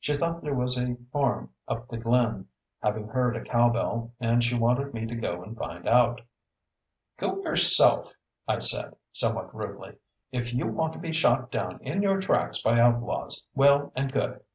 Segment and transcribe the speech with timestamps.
[0.00, 2.48] She thought there was a farm up the glen,
[2.82, 6.22] having heard a cow bell, and she wanted me to go and find out.
[7.18, 8.14] "Go yourself!"
[8.48, 9.98] I said somewhat rudely.
[10.32, 14.40] "If you want to be shot down in your tracks by outlaws, well and good.